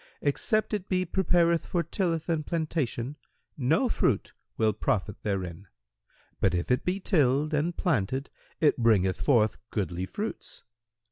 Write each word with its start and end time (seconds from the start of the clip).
Except 0.23 0.73
it 0.73 0.89
be 0.89 1.05
prepared 1.05 1.61
for 1.61 1.83
tilth 1.83 2.27
and 2.27 2.43
plantation 2.43 3.17
no 3.55 3.87
fruit 3.87 4.33
will 4.57 4.73
profit 4.73 5.21
therein; 5.21 5.67
but, 6.39 6.55
if 6.55 6.71
it 6.71 6.83
be 6.83 6.99
tilled 6.99 7.53
and 7.53 7.77
planted, 7.77 8.31
it 8.59 8.77
bringeth 8.77 9.21
forth 9.21 9.59
goodly 9.69 10.07
fruits. 10.07 10.63